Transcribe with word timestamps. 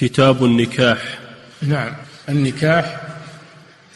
كتاب 0.00 0.44
النكاح. 0.44 1.18
نعم. 1.62 1.92
النكاح 2.28 3.00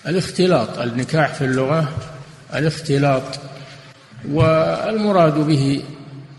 الاختلاط 0.07 0.79
النكاح 0.79 1.35
في 1.35 1.45
اللغة 1.45 1.89
الاختلاط. 2.55 3.23
والمراد 4.29 5.35
به 5.35 5.83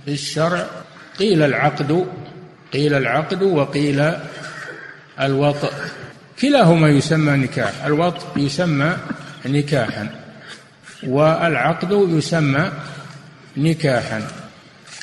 في 0.06 0.12
الشرع 0.12 0.66
قيل 1.20 1.44
العقد 1.44 2.06
قيل 2.74 2.94
العقد 2.94 3.44
وقيل 3.44 4.14
الوطء. 5.22 5.74
كلاهما 6.42 6.90
يسمى 6.90 7.32
نكاح 7.32 7.86
الوطء 7.86 8.40
يسمى 8.40 8.98
نكاحا 9.46 10.10
والعقد 11.08 11.92
يسمى 12.10 12.72
نكاحا. 13.58 14.28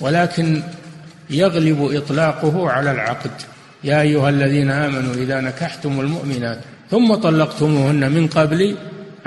ولكن 0.01 0.63
يغلب 1.31 1.97
إطلاقه 1.97 2.71
على 2.71 2.91
العقد. 2.91 3.31
يا 3.85 4.01
أيها 4.01 4.29
الذين 4.29 4.71
آمنوا 4.71 5.15
إذا 5.15 5.41
نكحتم 5.41 6.01
المؤمنات 6.01 6.59
ثم 6.91 7.15
طلقتموهن 7.15 8.13
من 8.13 8.27
قبل 8.27 8.77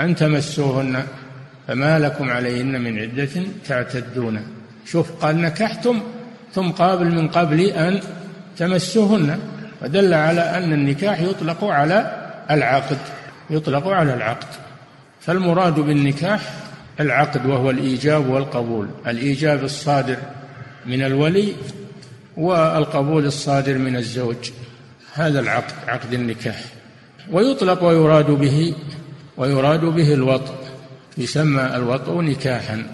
أن 0.00 0.14
تمسوهن 0.14 1.04
فما 1.68 1.98
لكم 1.98 2.30
عليهن 2.30 2.80
من 2.80 2.98
عدة 2.98 3.42
تعتدون. 3.68 4.40
شوف 4.86 5.12
قال 5.12 5.40
نكحتم 5.40 6.02
ثم 6.54 6.70
قابل 6.70 7.14
من 7.14 7.28
قبل 7.28 7.60
أن 7.60 8.00
تمسوهن. 8.56 9.38
ودل 9.82 10.14
على 10.14 10.40
أن 10.40 10.72
النكاح 10.72 11.20
يطلق 11.20 11.64
على 11.64 12.28
العقد 12.50 12.98
يطلق 13.50 13.88
على 13.88 14.14
العقد. 14.14 14.48
فالمراد 15.20 15.80
بالنكاح 15.80 16.40
العقد 17.00 17.46
وهو 17.46 17.70
الإيجاب 17.70 18.28
والقبول. 18.28 18.88
الإيجاب 19.06 19.64
الصادر 19.64 20.16
من 20.86 21.02
الولي 21.02 21.52
والقبول 22.36 23.26
الصادر 23.26 23.78
من 23.78 23.96
الزوج 23.96 24.50
هذا 25.14 25.40
العقد 25.40 25.74
عقد 25.88 26.12
النكاح. 26.12 26.64
ويطلق 27.30 27.84
ويراد 27.84 28.30
به 28.30 28.74
ويراد 29.36 29.84
به 29.84 30.14
الوطء 30.14 30.54
يسمى 31.18 31.62
الوطء 31.62 32.20
نكاحا. 32.20 32.86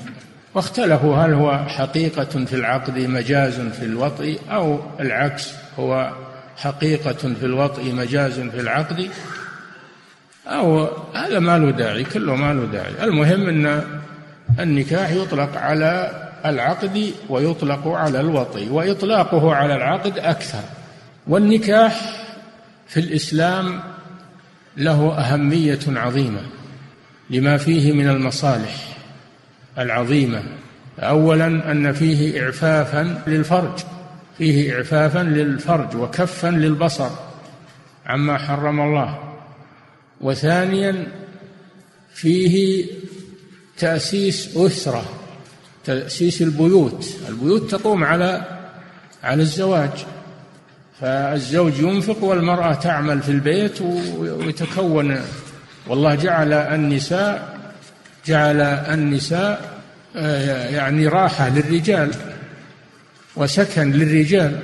واختلفوا 0.55 1.17
هل 1.17 1.33
هو 1.33 1.59
حقيقة 1.69 2.45
في 2.45 2.53
العقد 2.53 2.99
مجاز 2.99 3.61
في 3.61 3.85
الوطء 3.85 4.39
أو 4.51 4.81
العكس 5.01 5.53
هو 5.79 6.13
حقيقة 6.57 7.13
في 7.13 7.47
الوطء 7.47 7.93
مجاز 7.93 8.41
في 8.41 8.61
العقد 8.61 9.11
أو 10.47 10.89
هذا 11.15 11.39
ما 11.39 11.59
له 11.59 11.71
داعي 11.71 12.05
كله 12.05 12.35
ما 12.35 12.53
له 12.55 12.65
داعي. 12.65 13.05
المهم 13.05 13.49
أن 13.49 13.85
النكاح 14.61 15.11
يطلق 15.11 15.57
على 15.57 16.28
العقد 16.47 17.13
ويطلق 17.29 17.89
على 17.89 18.21
الوطي 18.21 18.71
وإطلاقه 18.71 19.55
على 19.55 19.75
العقد 19.75 20.19
أكثر. 20.19 20.63
والنكاح 21.27 22.25
في 22.89 23.01
الإسلام 23.01 23.81
له 24.77 25.15
أهمية 25.19 25.79
عظيمة 25.87 26.41
لما 27.31 27.57
فيه 27.57 27.93
من 27.93 28.09
المصالح 28.09 28.97
العظيمة. 29.79 30.43
أولا 30.99 31.47
أن 31.47 31.93
فيه 31.93 32.43
إعفافا 32.45 33.23
للفرج 33.27 33.79
فيه 34.39 34.77
إعفافا 34.77 35.19
للفرج 35.19 35.97
وكفا 35.97 36.49
للبصر 36.49 37.11
عما 38.07 38.39
حرم 38.39 38.81
الله. 38.81 39.19
وثانيا 40.21 41.07
فيه 42.15 42.87
تأسيس 43.79 44.57
أسرة 44.57 45.05
تأسيس 45.89 46.43
البيوت. 46.43 47.07
البيوت 47.29 47.71
تقوم 47.71 48.05
على 48.05 48.45
على 49.25 49.43
الزواج. 49.43 49.91
فالزوج 51.01 51.79
ينفق 51.79 52.25
والمرأة 52.25 52.75
تعمل 52.75 53.23
في 53.23 53.29
البيت 53.29 53.83
ويتكون. 54.19 55.21
والله 55.87 56.15
جعل 56.15 56.53
النساء 56.53 57.59
جعل 58.27 58.61
النساء 58.61 59.79
آه، 60.17 60.69
يعني 60.69 61.07
راحة 61.07 61.49
للرجال 61.49 62.11
وسكن 63.37 63.93
للرجال. 63.93 64.61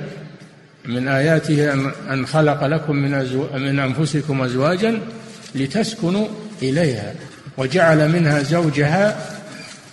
من 0.85 1.07
آياته 1.07 1.73
أن 2.13 2.25
خلق 2.25 2.65
لكم 2.65 2.95
من 2.95 3.11
من 3.53 3.79
أنفسكم 3.79 4.41
أزواجا 4.41 4.99
لتسكنوا 5.55 6.27
إليها. 6.61 7.13
وجعل 7.57 8.09
منها 8.09 8.43
زوجها 8.43 9.17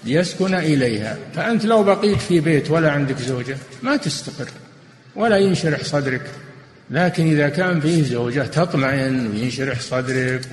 ليسكن 0.05 0.55
إليها. 0.55 1.19
فأنت 1.35 1.65
لو 1.65 1.83
بقيت 1.83 2.19
في 2.19 2.41
بيت 2.41 2.71
ولا 2.71 2.91
عندك 2.91 3.19
زوجة 3.19 3.57
ما 3.83 3.97
تستقر 3.97 4.49
ولا 5.17 5.39
ينشرح 5.39 5.85
صدرك. 5.85 6.31
لكن 6.91 7.27
إذا 7.31 7.49
كان 7.49 7.81
فيه 7.81 8.03
زوجة 8.03 8.41
تطمئن 8.41 9.27
وينشرح 9.27 9.81
صدرك 9.81 10.49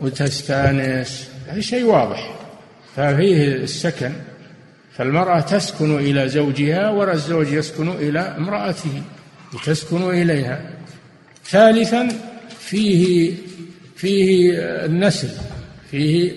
وتستأنس. 0.00 1.28
هذا 1.46 1.60
شيء 1.60 1.84
واضح. 1.84 2.38
ففيه 2.96 3.54
السكن. 3.54 4.12
فالمرأة 4.96 5.40
تسكن 5.40 5.98
إلى 5.98 6.28
زوجها 6.28 6.90
والزوج 6.90 7.52
يسكن 7.52 7.88
إلى 7.88 8.20
امرأته 8.20 9.02
لتسكن 9.54 10.10
إليها. 10.10 10.70
ثالثا 11.46 12.08
فيه 12.60 13.34
فيه 13.96 14.52
النسل. 14.58 15.28
فيه 15.90 16.32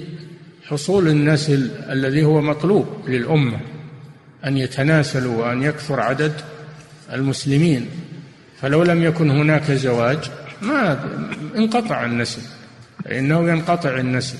حصول 0.69 1.07
النسل 1.07 1.71
الذي 1.89 2.23
هو 2.23 2.41
مطلوب 2.41 2.87
للأمة 3.07 3.59
أن 4.45 4.57
يتناسلوا 4.57 5.45
وأن 5.45 5.63
يكثر 5.63 5.99
عدد 5.99 6.33
المسلمين. 7.13 7.89
فلو 8.61 8.83
لم 8.83 9.03
يكن 9.03 9.29
هناك 9.29 9.71
زواج 9.71 10.19
ما 10.61 10.99
انقطع 11.55 12.05
النسل 12.05 12.41
فإنه 13.05 13.49
ينقطع 13.49 13.97
النسل. 13.97 14.37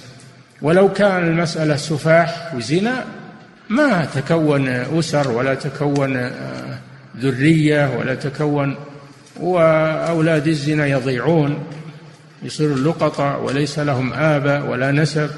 ولو 0.62 0.94
كان 0.94 1.28
المسألة 1.28 1.76
سفاح 1.76 2.56
وزنا 2.56 3.06
ما 3.70 4.06
تكون 4.06 4.68
أسر 4.68 5.32
ولا 5.32 5.56
تكون 5.56 6.18
آه، 6.18 6.80
ذرية 7.18 7.98
ولا 7.98 8.16
تكون 8.16 8.76
وأولاد 9.40 10.48
الزنا 10.48 10.88
يضيعون 10.88 11.64
يصير 12.44 12.74
اللقطة 12.74 13.38
وليس 13.38 13.80
لهم 13.80 14.14
آباء 14.14 14.66
ولا 14.68 14.92
نسب. 14.92 15.30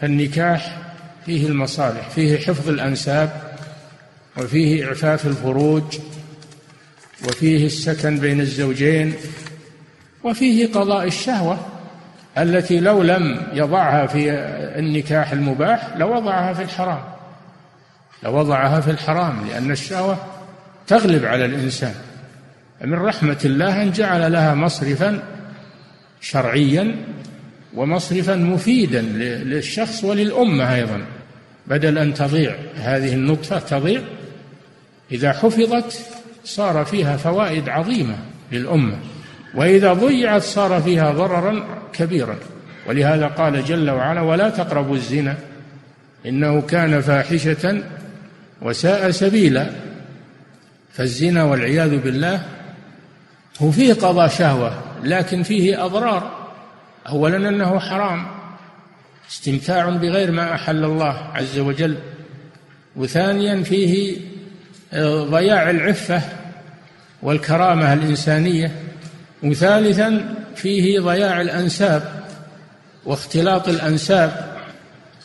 فالنكاح 0.00 0.78
فيه 1.26 1.46
المصالح 1.46 2.08
فيه 2.08 2.38
حفظ 2.38 2.68
الأنساب 2.68 3.42
وفيه 4.36 4.88
إعفاف 4.88 5.26
الفروج 5.26 5.98
وفيه 7.28 7.66
السكن 7.66 8.18
بين 8.18 8.40
الزوجين 8.40 9.14
وفيه 10.24 10.72
قضاء 10.72 11.06
الشهوة 11.06 11.58
التي 12.38 12.80
لو 12.80 13.02
لم 13.02 13.42
يضعها 13.52 14.06
في 14.06 14.30
النكاح 14.78 15.32
المباح 15.32 15.96
لوضعها 15.96 16.52
في 16.52 16.62
الحرام. 16.62 17.02
لوضعها 18.22 18.80
في 18.80 18.90
الحرام 18.90 19.46
لأن 19.48 19.70
الشهوة 19.70 20.18
تغلب 20.86 21.24
على 21.24 21.44
الإنسان. 21.44 21.94
من 22.84 22.94
رحمة 22.94 23.38
الله 23.44 23.82
أن 23.82 23.92
جعل 23.92 24.32
لها 24.32 24.54
مصرفا 24.54 25.22
شرعيا 26.20 26.96
ومصرفا 27.76 28.36
مفيدا 28.36 29.02
للشخص 29.44 30.04
وللأمة 30.04 30.74
أيضا. 30.74 31.02
بدل 31.66 31.98
أن 31.98 32.14
تضيع 32.14 32.56
هذه 32.76 33.14
النطفة 33.14 33.58
تضيع. 33.58 34.00
إذا 35.12 35.32
حفظت 35.32 36.00
صار 36.44 36.84
فيها 36.84 37.16
فوائد 37.16 37.68
عظيمة 37.68 38.16
للأمة. 38.52 38.96
وإذا 39.54 39.92
ضيعت 39.92 40.42
صار 40.42 40.82
فيها 40.82 41.12
ضررا 41.12 41.66
كبيرا. 41.92 42.36
ولهذا 42.88 43.26
قال 43.26 43.64
جل 43.64 43.90
وعلا 43.90 44.20
ولا 44.20 44.50
تقربوا 44.50 44.94
الزنا 44.94 45.36
إنه 46.26 46.60
كان 46.60 47.00
فاحشة 47.00 47.82
وساء 48.62 49.10
سبيلا. 49.10 49.70
فالزنا 50.92 51.44
والعياذ 51.44 51.98
بالله 51.98 52.42
هو 53.62 53.70
فيه 53.70 53.94
قضاء 53.94 54.28
شهوة 54.28 54.82
لكن 55.04 55.42
فيه 55.42 55.84
أضرار. 55.84 56.35
أولا 57.08 57.48
أنه 57.48 57.78
حرام 57.78 58.26
استمتاع 59.30 59.88
بغير 59.88 60.30
ما 60.30 60.54
أحل 60.54 60.84
الله 60.84 61.30
عز 61.34 61.58
وجل. 61.58 61.96
وثانيا 62.96 63.62
فيه 63.62 64.16
آه، 64.92 65.24
ضياع 65.24 65.70
العفة 65.70 66.22
والكرامة 67.22 67.92
الإنسانية. 67.92 68.72
وثالثا 69.42 70.34
فيه 70.56 71.00
ضياع 71.00 71.40
الأنساب 71.40 72.24
واختلاط 73.04 73.68
الأنساب. 73.68 74.56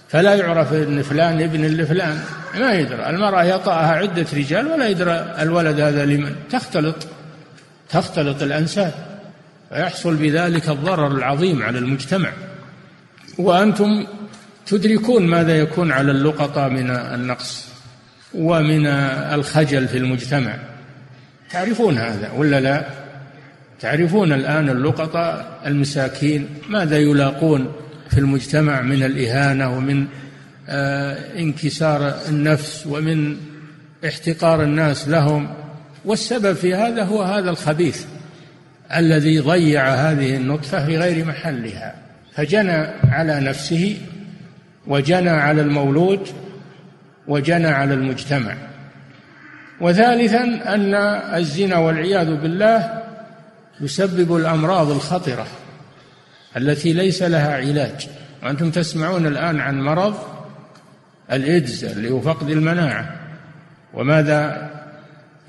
فلا 0.10 0.36
يعرف 0.36 0.74
إن 0.74 1.02
فلان 1.02 1.42
ابن 1.42 1.66
لفلان 1.66 2.20
ما 2.60 2.74
يدرى. 2.74 3.10
المرأة 3.10 3.44
يطأها 3.44 3.92
عدة 3.92 4.26
رجال 4.34 4.68
ولا 4.68 4.88
يدرى 4.88 5.36
الولد 5.40 5.80
هذا 5.80 6.06
لمن. 6.06 6.36
تختلط 6.50 7.08
تختلط 7.90 8.42
الأنساب. 8.42 9.11
فيحصل 9.72 10.16
بذلك 10.16 10.70
الضرر 10.70 11.18
العظيم 11.18 11.64
على 11.64 11.80
المجتمع. 11.80 12.32
وأنتم 13.38 14.08
تدركون 14.66 15.28
ماذا 15.28 15.58
يكون 15.58 15.92
على 15.92 16.12
اللقطة 16.12 16.68
من 16.68 16.90
النقص 16.90 17.68
ومن 18.34 18.86
الخجل 18.86 19.88
في 19.88 19.98
المجتمع. 19.98 20.58
تعرفون 21.52 21.98
هذا 21.98 22.32
ولا 22.32 22.60
لا؟ 22.60 22.86
تعرفون 23.80 24.34
الآن 24.34 24.70
اللقطة 24.70 25.46
المساكين 25.66 26.48
ماذا 26.70 26.98
يلاقون 26.98 27.72
في 28.10 28.18
المجتمع 28.18 28.82
من 28.82 29.04
الإهانة 29.04 29.78
ومن 29.78 30.06
آه، 30.70 31.40
انكسار 31.40 32.16
النفس 32.30 32.88
ومن 32.88 33.38
احتقار 34.06 34.64
الناس 34.64 35.08
لهم؟ 35.08 35.48
والسبب 36.06 36.54
في 36.54 36.76
هذا 36.76 37.04
هو 37.04 37.22
هذا 37.22 37.50
الخبيث. 37.50 38.06
الذي 38.96 39.40
ضيع 39.40 39.88
هذه 39.94 40.36
النطفة 40.36 40.86
في 40.86 40.98
غير 40.98 41.26
محلها 41.26 41.96
فجنى 42.36 42.88
على 43.12 43.40
نفسه 43.40 43.98
وجنى 44.88 45.30
على 45.30 45.62
المولود 45.62 46.28
وجنى 47.28 47.68
على 47.68 47.94
المجتمع. 47.94 48.56
وثالثا 49.82 50.44
أن 50.74 50.94
الزنا 51.36 51.78
والعياذ 51.78 52.36
بالله 52.36 53.02
يسبب 53.82 54.36
الأمراض 54.36 54.92
الخطرة 54.92 55.48
التي 56.58 56.94
ليس 56.94 57.24
لها 57.24 57.56
علاج. 57.56 58.08
وأنتم 58.44 58.72
تسمعون 58.72 59.28
الآن 59.28 59.60
عن 59.60 59.82
مرض 59.82 60.16
الإيدز 61.32 61.86
اللي 61.86 62.10
هو 62.10 62.22
فقد 62.22 62.50
المناعة. 62.50 63.16
وماذا 63.94 64.70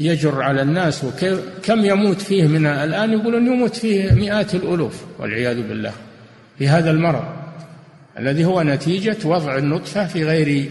يجر 0.07 0.43
على 0.43 0.63
الناس 0.63 1.05
وكم 1.05 1.85
يموت 1.85 2.21
فيه 2.21 2.47
من 2.47 2.67
الآن 2.67 3.13
يقولون 3.13 3.47
يموت 3.47 3.77
فيه 3.77 4.13
مئات 4.13 4.55
الألوف 4.55 5.03
والعياذ 5.19 5.69
بالله 5.69 5.93
في 6.59 6.69
هذا 6.69 6.91
المرض. 6.91 7.25
الذي 8.19 8.45
هو 8.45 8.63
نتيجة 8.63 9.17
وضع 9.25 9.59
النطفة 9.59 10.07
في 10.07 10.25
غير 10.25 10.71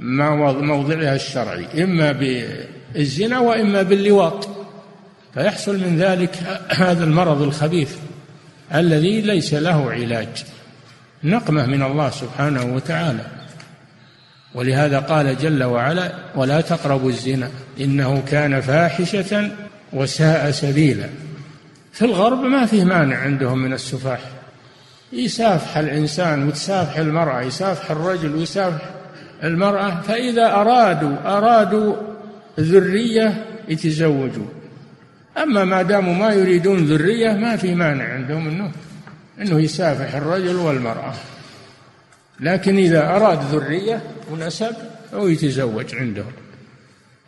موضعها 0.00 1.14
الشرعي 1.14 1.84
إما 1.84 2.12
بالزنا 2.12 3.38
وإما 3.38 3.82
باللواط. 3.82 4.48
فيحصل 5.34 5.80
من 5.80 5.96
ذلك 5.96 6.36
هذا 6.84 7.04
المرض 7.04 7.42
الخبيث 7.42 7.96
الذي 8.74 9.20
ليس 9.20 9.54
له 9.54 9.90
علاج. 9.90 10.44
نقمة 11.24 11.66
من 11.66 11.82
الله 11.82 12.10
سبحانه 12.10 12.74
وتعالى. 12.74 13.43
ولهذا 14.54 14.98
قال 14.98 15.38
جل 15.38 15.64
وعلا 15.64 16.12
ولا 16.34 16.60
تقربوا 16.60 17.10
الزنا 17.10 17.50
إنه 17.80 18.22
كان 18.30 18.60
فاحشة 18.60 19.50
وساء 19.92 20.50
سبيلا. 20.50 21.08
في 21.92 22.04
الغرب 22.04 22.40
ما 22.40 22.66
فيه 22.66 22.84
مانع 22.84 23.16
عندهم 23.16 23.58
من 23.58 23.72
السفاح. 23.72 24.20
يسافح 25.12 25.76
الإنسان 25.76 26.48
وتسافح 26.48 26.96
المرأة 26.96 27.42
يسافح 27.42 27.90
الرجل 27.90 28.34
ويسافح 28.34 28.90
المرأة 29.44 30.00
فإذا 30.00 30.46
أرادوا 30.46 31.16
أرادوا 31.24 31.94
ذرية 32.60 33.44
يتزوجوا. 33.68 34.46
أما 35.38 35.64
ما 35.64 35.82
داموا 35.82 36.14
ما 36.14 36.32
يريدون 36.32 36.84
ذرية 36.84 37.32
ما 37.32 37.56
في 37.56 37.74
مانع 37.74 38.04
عندهم 38.14 38.48
أنه 38.48 38.70
أنه 39.40 39.60
يسافح 39.60 40.14
الرجل 40.14 40.56
والمرأة. 40.56 41.14
لكن 42.44 42.76
إذا 42.76 43.08
أراد 43.08 43.42
ذرية 43.42 44.02
ونسب 44.30 44.74
أو 45.14 45.28
يتزوج 45.28 45.94
عندهم 45.94 46.32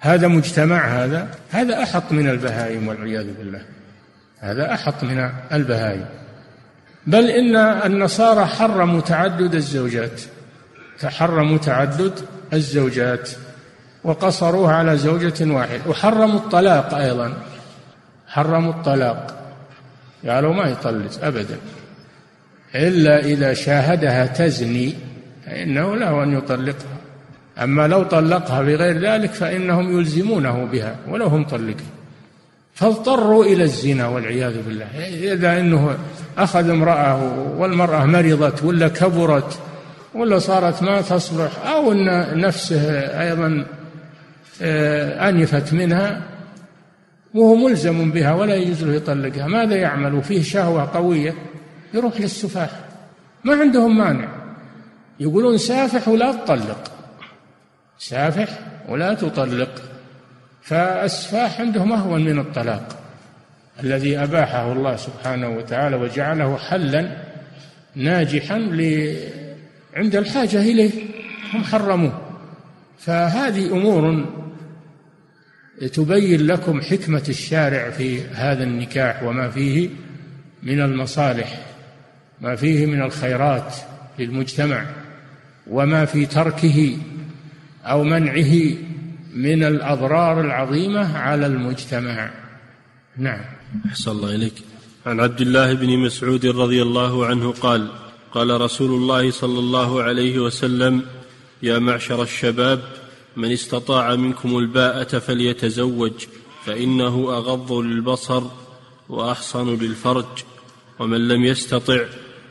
هذا 0.01 0.29
مجتمع 0.29 0.87
هذا 0.87 1.29
هذا 1.51 1.83
أحط 1.83 2.13
من 2.13 2.29
البهائم 2.29 2.89
والعياذ 2.89 3.27
بالله. 3.39 3.63
هذا 4.39 4.75
أحط 4.75 5.05
من 5.05 5.31
البهائم. 5.53 6.07
بل 7.07 7.31
إن 7.31 7.57
النصارى 7.57 8.47
حرموا 8.47 9.01
تعدد 9.01 9.55
الزوجات. 9.55 10.21
فحرموا 10.99 11.59
تعدد 11.59 12.13
الزوجات 12.53 13.31
وقصروه 14.05 14.73
على 14.73 14.97
زوجة 14.97 15.45
واحدة 15.53 15.81
وحرموا 15.89 16.39
الطلاق 16.39 16.95
أيضا. 16.95 17.35
حرموا 18.29 18.73
الطلاق. 18.73 19.43
قالوا 20.29 20.55
ما 20.55 20.69
يطلق 20.69 21.25
أبدا. 21.25 21.59
إلا 22.77 23.25
إذا 23.25 23.55
شاهدها 23.55 24.27
تزني 24.27 24.95
فإنه 25.47 25.97
له 25.97 26.23
أن 26.23 26.33
يطلقها. 26.33 26.97
أما 27.63 27.89
لو 27.89 28.03
طلقها 28.03 28.63
بغير 28.63 28.99
ذلك 28.99 29.31
فإنهم 29.31 29.99
يلزمونه 29.99 30.65
بها 30.65 30.97
ولو 31.09 31.27
هم 31.27 31.45
طلقها 31.45 31.87
فاضطروا 32.75 33.45
إلى 33.45 33.63
الزنا 33.63 34.09
والعياذ 34.09 34.63
بالله. 34.63 34.87
إذا 35.33 35.61
أنه 35.61 35.97
أخذ 36.39 36.71
امرأة 36.71 37.33
والمرأة 37.59 38.05
مرضت 38.05 38.65
ولا 38.65 38.89
كبرت 38.89 39.59
ولا 40.15 40.39
صارت 40.39 40.83
ما 40.83 41.01
تصلح 41.01 41.67
أو 41.67 41.93
أن 41.93 42.41
نفسه 42.41 42.91
أيضا 43.23 43.67
آه، 44.63 45.29
أنفت 45.29 45.73
منها 45.73 46.23
وهو 47.35 47.55
ملزم 47.55 48.11
بها 48.11 48.35
ولا 48.35 48.55
يجوز 48.55 48.85
له 48.85 48.95
يطلقها. 48.95 49.47
ماذا 49.47 49.75
يعمل؟ 49.75 50.23
فيه 50.23 50.43
شهوة 50.43 50.91
قوية. 50.95 51.35
يروح 51.95 52.21
للسفاح 52.21 52.71
ما 53.45 53.55
عندهم 53.55 53.99
مانع. 53.99 54.29
يقولون 55.21 55.59
سافح 55.59 56.09
ولا 56.09 56.33
تطلق. 56.33 56.93
سافح 57.99 58.59
ولا 58.89 59.15
تطلق. 59.15 59.83
فالسفاح 60.63 61.61
عندهم 61.61 61.93
أهون 61.93 62.25
من 62.25 62.39
الطلاق. 62.39 63.03
الذي 63.83 64.19
أباحه 64.19 64.73
الله 64.73 64.97
سبحانه 64.97 65.49
وتعالى 65.49 65.97
وجعله 65.97 66.57
حلا 66.57 67.17
ناجحا 67.95 68.55
عند 69.95 70.17
الحاجة 70.17 70.61
إليه. 70.61 70.91
هم 71.55 71.65
حرموه. 71.65 72.21
فهذه 72.99 73.73
أمور 73.73 74.27
تبين 75.93 76.47
لكم 76.47 76.81
حكمة 76.81 77.23
الشارع 77.29 77.91
في 77.91 78.21
هذا 78.25 78.65
النكاح 78.65 79.23
وما 79.23 79.51
فيه 79.51 79.91
من 80.63 80.81
المصالح. 80.81 81.76
ما 82.41 82.57
فيه 82.57 82.87
من 82.87 83.03
الخيرات 83.03 83.75
للمجتمع 84.19 84.87
وما 85.67 86.05
في 86.05 86.27
تركه 86.27 86.99
أو 87.85 88.05
منعه 88.05 88.55
من 89.35 89.65
الأضرار 89.65 90.41
العظيمة 90.41 91.19
على 91.19 91.47
المجتمع. 91.47 92.31
نعم. 93.17 93.41
أحسن 93.87 94.11
الله 94.11 94.35
إليك. 94.35 94.55
عن 95.07 95.21
عبد 95.21 95.41
الله 95.41 95.75
بن 95.75 95.99
مسعود 95.99 96.47
رضي 96.47 96.83
الله 96.83 97.27
عنه 97.27 97.53
قال 97.53 97.89
قال 98.33 98.61
رسول 98.61 98.91
الله 98.91 99.31
صلى 99.31 99.59
الله 99.59 100.03
عليه 100.03 100.39
وسلم 100.39 101.03
يا 101.63 101.79
معشر 101.79 102.23
الشباب 102.23 102.83
من 103.37 103.53
استطاع 103.53 104.17
منكم 104.17 104.59
الباءة 104.59 105.19
فليتزوج 105.19 106.13
فإنه 106.65 107.15
أغض 107.15 107.73
للبصر 107.73 108.43
وأحصن 109.09 109.77
للفرج 109.77 110.25
ومن 110.99 111.29
لم 111.29 111.45
يستطع 111.45 112.05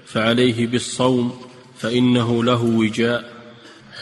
فعليه 0.06 0.68
بالصوم 0.68 1.42
فإنه 1.78 2.44
له 2.44 2.64
وجاء. 2.64 3.24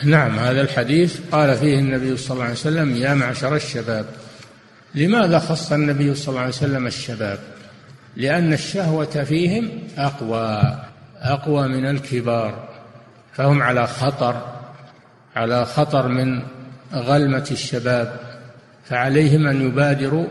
نعم 0.03 0.39
هذا 0.39 0.61
الحديث 0.61 1.19
قال 1.31 1.57
فيه 1.57 1.79
النبي 1.79 2.17
صلى 2.17 2.33
الله 2.33 2.43
عليه 2.43 2.53
وسلم 2.53 2.95
يا 2.95 3.13
معشر 3.13 3.55
الشباب 3.55 4.05
لماذا 4.95 5.39
خص 5.39 5.71
النبي 5.71 6.15
صلى 6.15 6.29
الله 6.29 6.39
عليه 6.39 6.49
وسلم 6.49 6.87
الشباب؟ 6.87 7.39
لأن 8.15 8.53
الشهوة 8.53 9.23
فيهم 9.23 9.69
أقوى 9.97 10.77
أقوى 11.21 11.67
من 11.67 11.85
الكبار 11.85 12.69
فهم 13.33 13.61
على 13.61 13.87
خطر 13.87 14.41
على 15.35 15.65
خطر 15.65 16.07
من 16.07 16.41
غلمة 16.93 17.47
الشباب 17.51 18.19
فعليهم 18.85 19.47
أن 19.47 19.67
يبادروا 19.67 20.25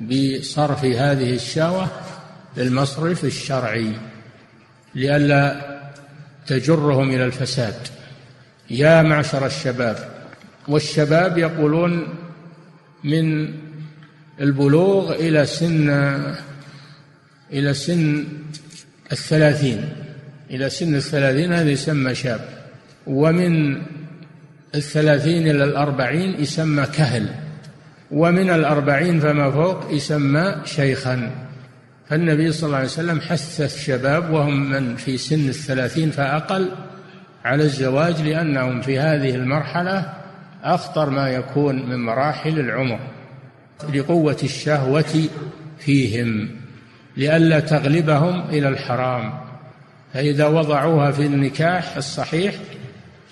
بصرف 0.00 0.84
هذه 0.84 1.34
الشهوة 1.34 1.88
للمصرف 2.56 3.24
الشرعي. 3.24 3.92
لئلا 4.94 5.76
تجرهم 6.46 7.10
إلى 7.10 7.24
الفساد. 7.24 7.74
يا 8.70 9.02
معشر 9.02 9.46
الشباب 9.46 9.96
والشباب 10.68 11.38
يقولون 11.38 12.08
من 13.04 13.54
البلوغ 14.40 15.14
إلى 15.14 15.46
سن 15.46 15.90
إلى 17.52 17.74
سن 17.74 18.24
الثلاثين. 19.12 19.88
إلى 20.50 20.70
سن 20.70 20.94
الثلاثين 20.94 21.52
هذا 21.52 21.70
يسمى 21.70 22.14
شاب 22.14 22.40
ومن 23.06 23.82
الثلاثين 24.74 25.42
إلى 25.50 25.64
الأربعين 25.64 26.40
يسمى 26.40 26.86
كهل 26.86 27.34
ومن 28.10 28.50
الأربعين 28.50 29.20
فما 29.20 29.50
فوق 29.50 29.92
يسمى 29.92 30.56
شيخا. 30.64 31.45
فالنبي 32.10 32.52
صلى 32.52 32.66
الله 32.66 32.76
عليه 32.76 32.88
وسلم 32.88 33.20
حث 33.20 33.60
الشباب 33.60 34.30
وهم 34.30 34.70
من 34.70 34.96
في 34.96 35.18
سن 35.18 35.48
الثلاثين 35.48 36.10
فأقل 36.10 36.68
على 37.44 37.62
الزواج 37.62 38.22
لأنهم 38.22 38.80
في 38.80 38.98
هذه 38.98 39.34
المرحلة 39.34 40.12
أخطر 40.64 41.10
ما 41.10 41.28
يكون 41.28 41.90
من 41.90 42.04
مراحل 42.04 42.58
العمر 42.58 42.98
لقوة 43.94 44.36
الشهوة 44.42 45.28
فيهم 45.78 46.50
لئلا 47.16 47.60
تغلبهم 47.60 48.48
إلى 48.48 48.68
الحرام 48.68 49.34
فإذا 50.14 50.46
وضعوها 50.46 51.10
في 51.10 51.26
النكاح 51.26 51.96
الصحيح 51.96 52.54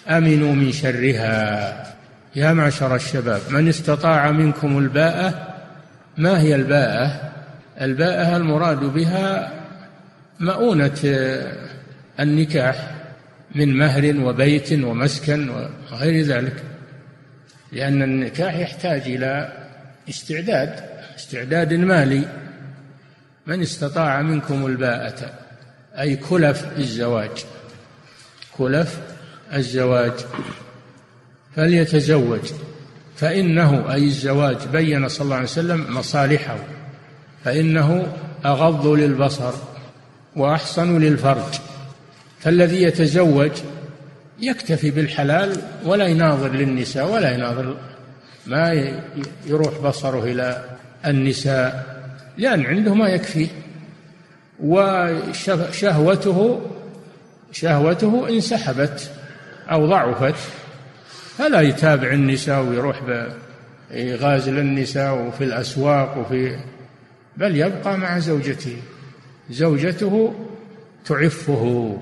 أمنوا 0.09 0.55
من 0.55 0.73
شرها. 0.73 1.95
يا 2.37 2.53
معشر 2.53 2.95
الشباب 2.95 3.41
من 3.51 3.69
استطاع 3.69 4.31
منكم 4.31 4.79
الباءة 4.79 5.49
ما 6.19 6.41
هي 6.41 6.55
الباءة؟ 6.55 7.34
الباءة 7.81 8.37
المراد 8.37 8.81
بها 8.81 9.53
مؤونة 10.41 11.01
النكاح 12.21 12.95
من 13.55 13.77
مهر 13.77 14.17
وبيت 14.17 14.73
ومسكن 14.73 15.51
وغير 15.93 16.25
ذلك 16.25 16.63
لأن 17.73 18.03
النكاح 18.03 18.55
يحتاج 18.55 19.01
إلى 19.01 19.53
استعداد 20.09 20.95
استعداد 21.17 21.75
مالي. 21.75 22.29
من 23.47 23.63
استطاع 23.63 24.23
منكم 24.23 24.67
الباءة؟ 24.67 25.31
أي 25.99 26.17
كلف 26.17 26.67
الزواج. 26.79 27.45
كلف 28.59 29.01
الزواج. 29.55 30.13
فليتزوج. 31.57 32.53
فإنه 33.17 33.93
أي 33.95 34.05
الزواج 34.05 34.57
بين 34.73 35.09
صلى 35.09 35.25
الله 35.25 35.37
عليه 35.37 35.45
وسلم 35.45 35.97
مصالحه. 35.97 36.59
فإنه 37.45 38.07
أغض 38.45 38.87
للبصر 38.87 39.53
وأحصن 40.37 40.99
للفرج. 40.99 41.61
فالذي 42.41 42.83
يتزوج 42.83 43.51
يكتفي 44.41 44.91
بالحلال 44.91 45.57
ولا 45.85 46.07
يناظر 46.07 46.53
للنساء 46.53 47.13
ولا 47.13 47.35
يناظر 47.35 47.77
ما 48.47 48.93
يروح 49.47 49.79
بصره 49.79 50.25
إلى 50.25 50.65
النساء 51.07 51.95
لأن 52.39 52.67
عنده 52.67 52.95
ما 52.95 53.09
يكفيه 53.09 53.49
وشهوته 54.63 56.61
شهوته 57.53 58.29
انسحبت 58.29 59.11
أو 59.71 59.87
ضعفت 59.87 60.35
فلا 61.39 61.61
يتابع 61.61 62.13
النساء 62.13 62.63
ويروح 62.63 63.01
يغازل 63.91 64.59
النساء 64.59 65.15
وفي 65.15 65.45
الأسواق 65.45 66.19
وفي 66.19 66.57
بل 67.37 67.57
يبقى 67.57 67.99
مع 67.99 68.19
زوجته. 68.19 68.77
زوجته 69.51 70.35
تعفه 71.05 71.97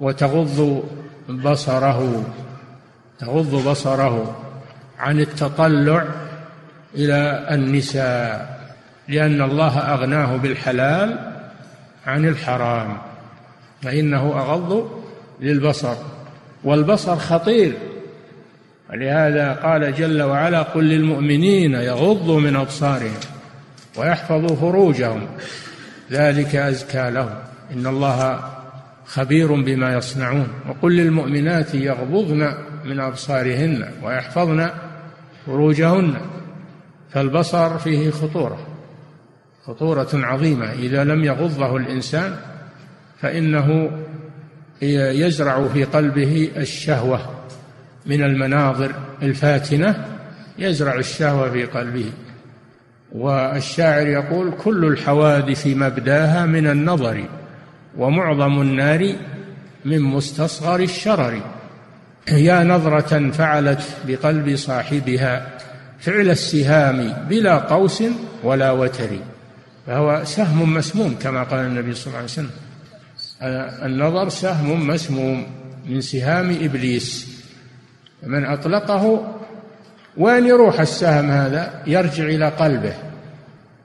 وتغض 0.00 0.84
بصره 1.28 2.24
تغض 3.18 3.68
بصره 3.68 4.36
عن 4.98 5.20
التطلع 5.20 6.06
إلى 6.94 7.48
النساء 7.50 8.60
لأن 9.08 9.42
الله 9.42 9.78
أغناه 9.78 10.36
بالحلال 10.36 11.32
عن 12.06 12.28
الحرام 12.28 12.98
فإنه 13.82 14.32
أغض 14.40 15.02
للبصر 15.40 15.94
والبصر 16.64 17.16
خطير. 17.16 17.76
ولهذا 18.90 19.52
قال 19.52 19.94
جل 19.94 20.22
وعلا 20.22 20.62
قل 20.62 20.84
للمؤمنين 20.84 21.74
يغضوا 21.74 22.40
من 22.40 22.56
أبصارهم. 22.56 23.20
ويحفظوا 23.96 24.56
فروجهم. 24.56 25.26
ذلك 26.10 26.56
أزكى 26.56 27.10
لهم. 27.10 27.34
إن 27.72 27.86
الله 27.86 28.40
خبير 29.06 29.54
بما 29.54 29.94
يصنعون. 29.94 30.48
وقل 30.68 30.96
للمؤمنات 30.96 31.74
يغضضن 31.74 32.54
من 32.84 33.00
أبصارهن 33.00 33.90
ويحفظن 34.02 34.70
فروجهن. 35.46 36.14
فالبصر 37.10 37.78
فيه 37.78 38.10
خطورة. 38.10 38.66
خطورة 39.66 40.08
عظيمة. 40.14 40.72
إذا 40.72 41.04
لم 41.04 41.24
يغضه 41.24 41.76
الإنسان 41.76 42.36
فإنه 43.20 43.90
يزرع 44.82 45.68
في 45.68 45.84
قلبه 45.84 46.50
الشهوة 46.56 47.20
من 48.06 48.22
المناظر 48.24 48.94
الفاتنة. 49.22 50.04
يزرع 50.58 50.94
الشهوة 50.94 51.50
في 51.50 51.64
قلبه. 51.64 52.10
والشاعر 53.14 54.06
يقول 54.06 54.54
كل 54.64 54.84
الحوادث 54.84 55.66
مبداها 55.66 56.46
من 56.46 56.66
النظر 56.66 57.24
ومعظم 57.96 58.60
النار 58.60 59.14
من 59.84 60.00
مستصغر 60.00 60.80
الشرر. 60.80 61.42
يا 62.28 62.64
نظرة 62.64 63.30
فعلت 63.30 63.80
بقلب 64.06 64.56
صاحبها 64.56 65.58
فعل 66.00 66.30
السهام 66.30 67.26
بلا 67.28 67.58
قوس 67.58 68.02
ولا 68.42 68.70
وتر. 68.70 69.10
فهو 69.86 70.24
سهم 70.24 70.74
مسموم 70.74 71.14
كما 71.22 71.42
قال 71.42 71.60
النبي 71.60 71.94
صلى 71.94 72.06
الله 72.06 72.16
عليه 72.16 72.24
وسلم. 72.24 72.50
النظر 73.86 74.28
سهم 74.28 74.86
مسموم 74.86 75.46
من 75.86 76.00
سهام 76.00 76.50
إبليس. 76.50 77.34
من 78.22 78.44
أطلقه 78.44 79.33
وين 80.16 80.46
يروح 80.46 80.80
السهم 80.80 81.30
هذا؟ 81.30 81.82
يرجع 81.86 82.24
إلى 82.24 82.48
قلبه. 82.48 82.94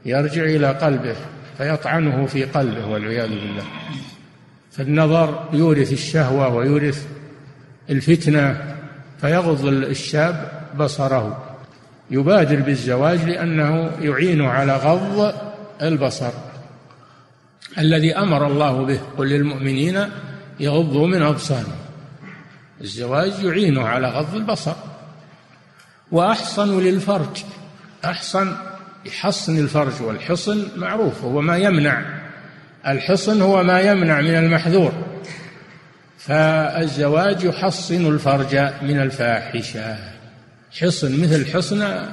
يرجع 0.05 0.43
إلى 0.43 0.71
قلبه 0.71 1.15
فيطعنه 1.57 2.25
في 2.25 2.43
قلبه 2.43 2.85
والعياذ 2.85 3.29
بالله. 3.29 3.63
فالنظر 4.71 5.49
يورث 5.53 5.93
الشهوة 5.93 6.55
ويورث 6.55 7.07
الفتنة 7.89 8.75
فيغض 9.21 9.65
الشاب 9.65 10.51
بصره. 10.77 11.43
يبادر 12.11 12.59
بالزواج 12.59 13.23
لأنه 13.23 13.91
يعين 14.01 14.41
على 14.41 14.75
غض 14.75 15.33
البصر. 15.81 16.31
الذي 17.77 18.17
أمر 18.17 18.47
الله 18.47 18.85
به 18.85 18.99
قل 19.17 19.29
للمؤمنين 19.29 20.05
يغضوا 20.59 21.07
من 21.07 21.21
أبصارهم. 21.21 21.79
الزواج 22.81 23.43
يعينه 23.43 23.87
على 23.87 24.07
غض 24.07 24.35
البصر. 24.35 24.75
وأحصن 26.11 26.79
للفرج. 26.79 27.43
أحصن 28.05 28.55
يحصن 29.05 29.59
الفرج 29.59 30.01
والحصن 30.01 30.67
معروف 30.75 31.23
هو 31.23 31.41
ما 31.41 31.57
يمنع. 31.57 32.19
الحصن 32.87 33.41
هو 33.41 33.63
ما 33.63 33.81
يمنع 33.81 34.21
من 34.21 34.35
المحذور. 34.35 34.93
فالزواج 36.17 37.43
يحصن 37.43 38.05
الفرج 38.05 38.55
من 38.81 38.99
الفاحشة. 38.99 39.97
حصن 40.79 41.21
مثل 41.21 41.53
حصن 41.53 42.07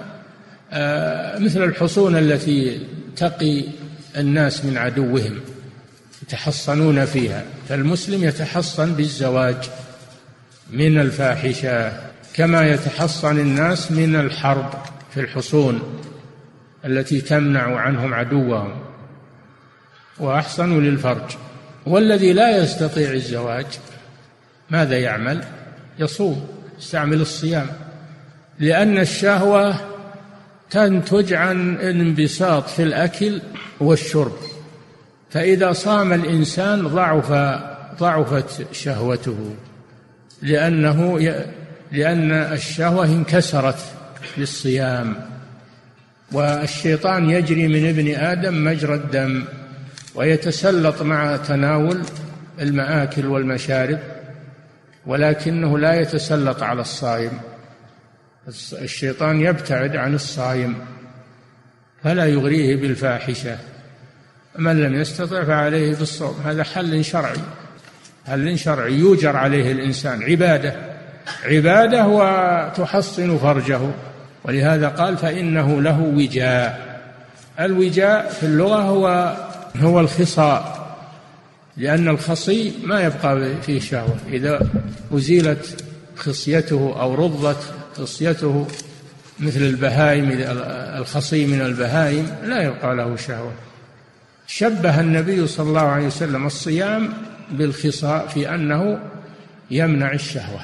آه، 0.72 1.38
مثل 1.38 1.64
الحصون 1.64 2.16
التي 2.16 2.80
تقي 3.16 3.64
الناس 4.16 4.64
من 4.64 4.76
عدوهم 4.76 5.40
يتحصنون 6.22 7.04
فيها. 7.04 7.44
فالمسلم 7.68 8.24
يتحصن 8.24 8.92
بالزواج 8.92 9.56
من 10.70 11.00
الفاحشة. 11.00 11.92
كما 12.36 12.66
يتحصن 12.66 13.38
الناس 13.38 13.92
من 13.92 14.16
الحرب 14.16 14.70
في 15.14 15.20
الحصون 15.20 16.02
التي 16.84 17.20
تمنع 17.20 17.76
عنهم 17.80 18.14
عدوهم. 18.14 18.72
واحصن 20.18 20.82
للفرج. 20.82 21.36
والذي 21.86 22.32
لا 22.32 22.58
يستطيع 22.58 23.10
الزواج 23.10 23.66
ماذا 24.70 24.98
يعمل؟ 24.98 25.44
يصوم 25.98 26.48
يستعمل 26.78 27.20
الصيام. 27.20 27.66
لأن 28.58 28.98
الشهوة 28.98 29.74
تنتج 30.70 31.32
عن 31.32 31.76
انبساط 31.76 32.68
في 32.68 32.82
الأكل 32.82 33.40
والشرب. 33.80 34.36
فإذا 35.30 35.72
صام 35.72 36.12
الإنسان 36.12 36.88
ضعف 36.88 37.32
ضعفت 38.00 38.72
شهوته 38.72 39.54
لأنه 40.42 41.20
لأن 41.92 42.32
الشهوة 42.32 43.04
انكسرت 43.04 43.78
بالصيام 44.36 45.16
والشيطان 46.32 47.30
يجري 47.30 47.68
من 47.68 47.88
ابن 47.88 48.14
آدم 48.14 48.64
مجرى 48.64 48.94
الدم 48.94 49.44
ويتسلط 50.14 51.02
مع 51.02 51.36
تناول 51.36 52.02
المآكل 52.60 53.26
والمشارب 53.26 53.98
ولكنه 55.06 55.78
لا 55.78 56.00
يتسلط 56.00 56.62
على 56.62 56.80
الصائم. 56.80 57.40
الشيطان 58.72 59.40
يبتعد 59.40 59.96
عن 59.96 60.14
الصائم 60.14 60.74
فلا 62.04 62.26
يغريه 62.26 62.76
بالفاحشة. 62.76 63.58
من 64.58 64.82
لم 64.82 64.94
يستطع 64.94 65.44
فعليه 65.44 65.94
بالصوم. 65.94 66.40
هذا 66.44 66.64
حل 66.64 67.04
شرعي 67.04 67.40
حل 68.26 68.58
شرعي 68.58 68.94
يوجر 68.94 69.36
عليه 69.36 69.72
الإنسان. 69.72 70.22
عبادة. 70.22 70.74
عبادة 71.44 72.06
وتحصن 72.06 73.38
فرجه. 73.38 73.80
ولهذا 74.44 74.88
قال 74.88 75.16
فإنه 75.16 75.82
له 75.82 76.00
وجاء. 76.00 77.00
الوجاء 77.60 78.30
في 78.30 78.46
اللغة 78.46 78.76
هو 78.82 79.36
هو 79.76 80.00
الخصاء. 80.00 80.86
لأن 81.76 82.08
الخصي 82.08 82.72
ما 82.84 83.00
يبقى 83.00 83.54
فيه 83.62 83.80
شهوة 83.80 84.16
إذا 84.32 84.66
أزيلت 85.12 85.84
خصيته 86.16 86.96
أو 87.00 87.14
رضت 87.14 87.72
خصيته 87.96 88.66
مثل 89.40 89.60
البهائم 89.62 90.28
الخصي 90.98 91.46
من 91.46 91.60
البهائم 91.60 92.26
لا 92.44 92.62
يبقى 92.62 92.96
له 92.96 93.16
شهوة 93.16 93.52
شبه 94.46 95.00
النبي 95.00 95.46
صلى 95.46 95.68
الله 95.68 95.80
عليه 95.80 96.06
وسلم 96.06 96.46
الصيام 96.46 97.12
بالخصاء 97.50 98.26
في 98.26 98.54
أنه 98.54 98.98
يمنع 99.70 100.12
الشهوة. 100.12 100.60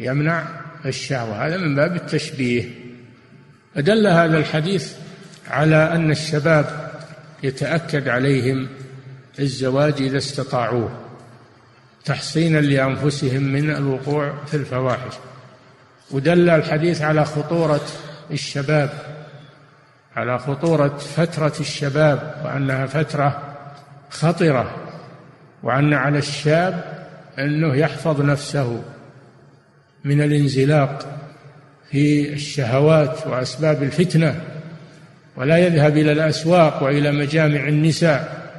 يمنع 0.00 0.44
الشهوة. 0.86 1.46
هذا 1.46 1.56
من 1.56 1.74
باب 1.74 1.96
التشبيه. 1.96 2.64
أدل 3.76 4.06
هذا 4.06 4.38
الحديث 4.38 4.92
على 5.50 5.94
أن 5.94 6.10
الشباب 6.10 6.90
يتأكد 7.42 8.08
عليهم 8.08 8.68
الزواج 9.38 10.02
إذا 10.02 10.18
استطاعوه 10.18 10.90
تحصينا 12.04 12.58
لأنفسهم 12.58 13.42
من 13.42 13.70
الوقوع 13.70 14.34
في 14.46 14.54
الفواحش. 14.54 15.14
ودل 16.10 16.50
الحديث 16.50 17.02
على 17.02 17.24
خطورة 17.24 17.86
الشباب 18.30 18.90
على 20.16 20.38
خطورة 20.38 20.96
فترة 20.96 21.52
الشباب 21.60 22.42
وأنها 22.44 22.86
فترة 22.86 23.56
خطرة 24.10 24.76
وأن 25.62 25.94
على 25.94 26.18
الشاب 26.18 27.06
أنه 27.38 27.74
يحفظ 27.76 28.20
نفسه. 28.20 28.82
من 30.04 30.22
الانزلاق 30.22 31.20
في 31.90 32.32
الشهوات 32.32 33.26
وأسباب 33.26 33.82
الفتنة 33.82 34.40
ولا 35.36 35.58
يذهب 35.58 35.96
إلى 35.96 36.12
الأسواق 36.12 36.82
وإلى 36.82 37.12
مجامع 37.12 37.68
النساء 37.68 38.50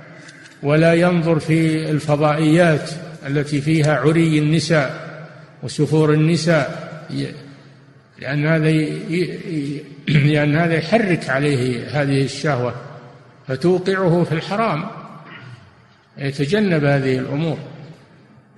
ولا 0.64 0.94
ينظر 0.94 1.40
في 1.40 1.90
الفضائيات 1.92 2.92
التي 3.28 3.62
فيها 3.62 3.96
عري 3.96 4.40
النساء 4.40 5.12
وسفور 5.64 6.14
النساء 6.14 6.92
لأن 8.20 8.46
هذا 8.46 8.70
لأن 10.08 10.56
هذا 10.56 10.74
يحرك 10.74 11.30
عليه 11.30 11.88
هذه 12.02 12.24
الشهوة 12.24 12.76
فتوقعه 13.48 14.24
في 14.24 14.32
الحرام 14.32 14.86
يتجنب 16.18 16.84
هذه 16.84 17.18
الأمور. 17.18 17.58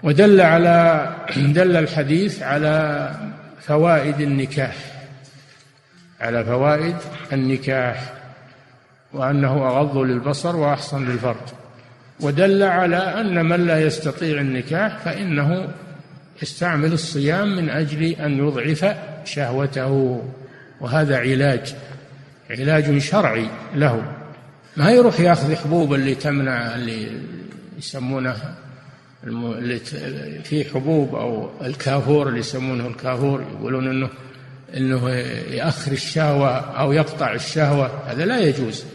ودل 0.04 0.42
على 0.42 1.10
دل 1.58 1.76
الحديث 1.76 2.42
على 2.44 3.10
فوائد 3.62 4.22
النكاح 4.22 4.76
على 6.22 6.46
فوائد 6.46 6.96
النكاح 7.34 8.14
وأنه 9.14 9.68
أغض 9.68 9.98
للبصر 9.98 10.56
وأحصن 10.56 11.06
للفرج. 11.06 11.36
ودل 12.20 12.64
على 12.64 12.98
أن 12.98 13.46
من 13.46 13.68
لا 13.68 13.82
يستطيع 13.82 14.42
النكاح 14.42 14.98
فإنه 14.98 15.68
يستعمل 16.42 16.94
الصيام 16.94 17.56
من 17.56 17.70
أجل 17.70 18.04
أن 18.04 18.38
يضعف 18.38 18.96
شهوته 19.26 20.22
وهذا 20.82 21.18
علاج 21.18 21.76
علاج 22.50 22.98
شرعي 22.98 23.48
له. 23.76 24.04
ما 24.78 24.92
يروح 24.92 25.20
يأخذ 25.20 25.56
حبوب 25.56 25.94
اللي 25.94 26.16
تمنع 26.16 26.76
اللي 26.76 27.12
يسمونه 27.78 28.36
في 30.44 30.66
حبوب 30.74 31.16
أو 31.16 31.50
الكافور 31.62 32.28
اللي 32.28 32.40
يسمونه 32.40 32.88
الكافور 32.88 33.44
يقولون 33.60 33.88
انه 33.88 34.10
إنه 34.78 35.10
يأخر 35.52 35.92
الشهوة 35.92 36.58
أو 36.58 36.92
يقطع 36.92 37.34
الشهوة. 37.34 37.92
هذا 38.08 38.26
لا 38.26 38.40
يجوز. 38.40 38.86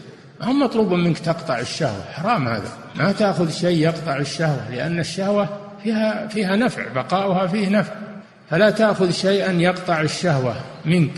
هم 0.41 0.59
مطلوب 0.59 0.93
منك 0.93 1.19
تقطع 1.19 1.59
الشهوة. 1.59 2.03
حرام 2.13 2.47
هذا. 2.47 2.69
ما 2.95 3.11
تأخذ 3.11 3.51
شيء 3.51 3.77
يقطع 3.77 4.17
الشهوة 4.17 4.69
لأن 4.71 4.99
الشهوة 4.99 5.49
فيها 5.83 6.27
فيها 6.27 6.55
نفع 6.55 6.87
بقاؤها 6.95 7.47
فيه 7.47 7.69
نفع. 7.69 7.93
فلا 8.49 8.69
تأخذ 8.69 9.11
شيئا 9.11 9.51
يقطع 9.51 10.01
الشهوة 10.01 10.55
منك. 10.85 11.13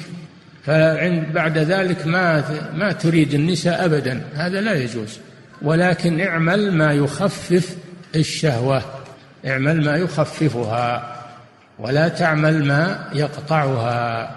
فعند 0.63 1.33
بعد 1.33 1.57
ذلك 1.57 2.07
ما 2.07 2.43
ما 2.75 2.91
تريد 2.91 3.33
النساء 3.33 3.85
ابدا. 3.85 4.21
هذا 4.35 4.61
لا 4.61 4.73
يجوز. 4.73 5.19
ولكن 5.61 6.21
اعمل 6.21 6.71
ما 6.71 6.93
يخفف 6.93 7.75
الشهوة. 8.15 9.00
اعمل 9.47 9.85
ما 9.85 9.95
يخففها 9.97 11.15
ولا 11.79 12.07
تعمل 12.07 12.65
ما 12.65 13.09
يقطعها. 13.13 14.31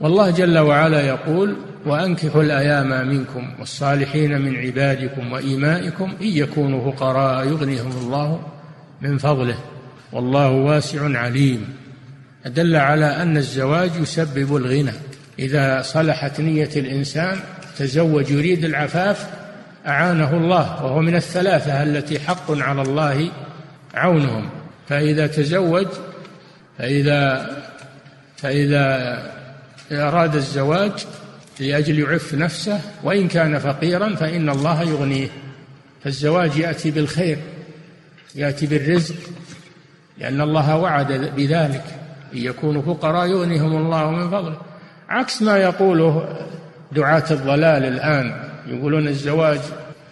والله 0.00 0.30
جل 0.30 0.58
وعلا 0.58 1.00
يقول 1.00 1.56
وأنكحوا 1.86 2.42
الأيام 2.42 3.08
منكم 3.08 3.50
والصالحين 3.58 4.40
من 4.40 4.56
عبادكم 4.56 5.32
وإيمائكم 5.32 6.12
إن 6.20 6.26
يكونوا 6.26 6.92
فقراء 6.92 7.46
يغنيهم 7.46 7.90
الله 8.02 8.40
من 9.00 9.18
فضله 9.18 9.58
والله 10.12 10.50
واسع 10.50 11.18
عليم. 11.18 11.74
دل 12.46 12.76
على 12.76 13.06
أن 13.06 13.36
الزواج 13.36 13.90
يسبب 14.00 14.56
الغنى. 14.56 14.92
إذا 15.38 15.82
صلحت 15.82 16.40
نية 16.40 16.70
الإنسان 16.76 17.38
تزوج 17.78 18.30
يريد 18.30 18.64
العفاف 18.64 19.26
أعانه 19.86 20.36
الله 20.36 20.84
وهو 20.84 21.00
من 21.00 21.14
الثلاثة 21.14 21.82
التي 21.82 22.20
حق 22.20 22.50
على 22.50 22.82
الله 22.82 23.30
عونهم. 23.94 24.48
فإذا 24.88 25.26
تزوج 25.26 25.86
فإذا 26.78 27.50
فإذا 28.36 29.22
أراد 29.92 30.34
الزواج 30.34 30.92
لأجل 31.60 31.98
يعف 31.98 32.34
نفسه 32.34 32.80
وإن 33.02 33.28
كان 33.28 33.58
فقيرا 33.58 34.14
فإن 34.14 34.48
الله 34.48 34.82
يغنيه. 34.82 35.28
فالزواج 36.04 36.56
يأتي 36.56 36.90
بالخير 36.90 37.38
يأتي 38.34 38.66
بالرزق 38.66 39.16
لأن 40.18 40.40
الله 40.40 40.76
وعد 40.76 41.12
بذلك 41.36 41.84
إن 42.34 42.38
يكونوا 42.38 42.82
فقراء 42.82 43.26
يغنيهم 43.26 43.76
الله 43.76 44.10
من 44.10 44.30
فضله. 44.30 44.60
عكس 45.08 45.42
ما 45.42 45.58
يقوله 45.58 46.38
دعاة 46.92 47.24
الضلال 47.30 47.84
الآن 47.84 48.48
يقولون 48.66 49.08
الزواج 49.08 49.60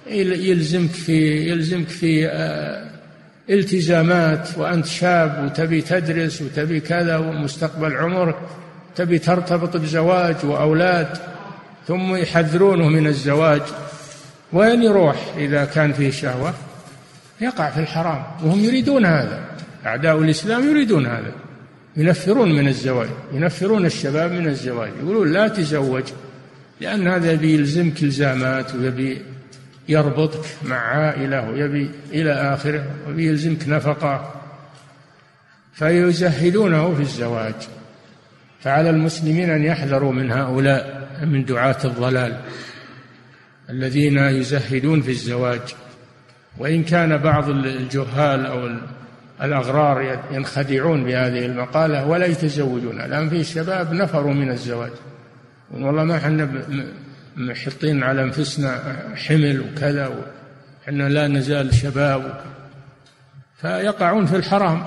يلزمك 0.06 0.90
في 0.90 1.48
يلزمك 1.50 1.88
في 1.88 2.28
آه، 2.28 2.85
التزامات 3.50 4.48
وأنت 4.56 4.86
شاب 4.86 5.44
وتبي 5.44 5.82
تدرس 5.82 6.42
وتبي 6.42 6.80
كذا 6.80 7.16
ومستقبل 7.16 7.96
عمرك 7.96 8.36
تبي 8.96 9.18
ترتبط 9.18 9.76
بزواج 9.76 10.36
وأولاد 10.44 11.08
ثم 11.88 12.16
يحذرونه 12.16 12.88
من 12.88 13.06
الزواج. 13.06 13.62
وين 14.52 14.82
يروح 14.82 15.16
إذا 15.36 15.64
كان 15.64 15.92
فيه 15.92 16.10
شهوة؟ 16.10 16.54
يقع 17.40 17.70
في 17.70 17.80
الحرام 17.80 18.22
وهم 18.44 18.64
يريدون 18.64 19.06
هذا. 19.06 19.44
أعداء 19.86 20.18
الإسلام 20.18 20.70
يريدون 20.70 21.06
هذا. 21.06 21.32
ينفرون 21.96 22.52
من 22.52 22.68
الزواج 22.68 23.08
ينفرون 23.32 23.86
الشباب 23.86 24.32
من 24.32 24.46
الزواج. 24.46 24.90
يقولون 25.02 25.32
لا 25.32 25.48
تزوج 25.48 26.04
لأن 26.80 27.08
هذا 27.08 27.34
بيلزمك 27.34 28.02
إلزامات 28.02 28.74
ويبي 28.74 29.22
يربطك 29.88 30.44
مع 30.64 30.76
عائلة 30.76 31.50
ويبي 31.50 31.90
إلى 32.12 32.32
آخره 32.32 32.84
ويلزمك 33.08 33.68
نفقة. 33.68 34.42
فيزهدونه 35.72 36.94
في 36.94 37.00
الزواج. 37.00 37.54
فعلى 38.60 38.90
المسلمين 38.90 39.50
أن 39.50 39.64
يحذروا 39.64 40.12
من 40.12 40.32
هؤلاء 40.32 41.08
من 41.22 41.44
دعاة 41.44 41.76
الضلال 41.84 42.40
الذين 43.70 44.18
يزهدون 44.18 45.02
في 45.02 45.10
الزواج. 45.10 45.60
وإن 46.58 46.84
كان 46.84 47.16
بعض 47.16 47.48
الجهال 47.48 48.46
أو 48.46 48.70
الأغرار 49.42 50.20
ينخدعون 50.30 51.04
بهذه 51.04 51.46
المقالة 51.46 52.06
ولا 52.06 52.26
يتزوجون. 52.26 53.00
الآن 53.00 53.28
في 53.28 53.44
شباب 53.44 53.92
نفروا 53.92 54.34
من 54.34 54.50
الزواج. 54.50 54.92
والله 55.70 56.04
ما 56.04 56.16
إحنا 56.16 56.62
محطين 57.36 58.02
على 58.02 58.22
أنفسنا 58.22 58.96
حمل 59.16 59.60
وكذا 59.60 60.24
وحنا 60.82 61.08
لا 61.08 61.28
نزال 61.28 61.74
شباب 61.74 62.40
فيقعون 63.60 64.26
في 64.26 64.36
الحرام. 64.36 64.86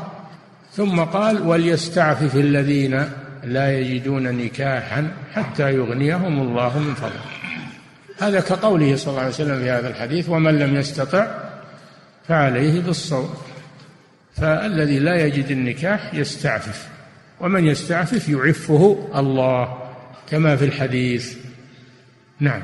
ثم 0.71 0.99
قال 0.99 1.41
وليستعفف 1.41 2.35
الذين 2.35 3.05
لا 3.43 3.79
يجدون 3.79 4.23
نكاحا 4.23 5.11
حتى 5.33 5.73
يغنيهم 5.73 6.41
الله 6.41 6.79
من 6.79 6.93
فضله. 6.93 7.21
هذا 8.21 8.39
كقوله 8.39 8.95
صلى 8.95 9.11
الله 9.11 9.21
عليه 9.21 9.33
وسلم 9.33 9.59
في 9.59 9.69
هذا 9.69 9.87
الحديث 9.89 10.29
ومن 10.29 10.59
لم 10.59 10.75
يستطع 10.75 11.27
فعليه 12.27 12.81
بالصوم. 12.81 13.33
فالذي 14.35 14.99
لا 14.99 15.25
يجد 15.25 15.51
النكاح 15.51 16.13
يستعفف 16.13 16.87
ومن 17.39 17.65
يستعفف 17.65 18.29
يعفه 18.29 19.09
الله 19.15 19.77
كما 20.29 20.55
في 20.55 20.65
الحديث. 20.65 21.48
نعم. 22.41 22.61